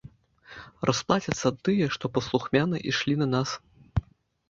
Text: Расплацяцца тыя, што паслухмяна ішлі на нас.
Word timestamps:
Расплацяцца 0.91 1.47
тыя, 1.69 1.91
што 1.99 2.05
паслухмяна 2.17 2.77
ішлі 2.93 3.15
на 3.25 3.33
нас. 3.39 3.49